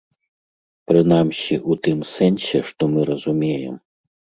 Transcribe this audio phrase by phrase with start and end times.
[0.93, 3.75] Прынамсі, у тым сэнсе, што мы разумеем.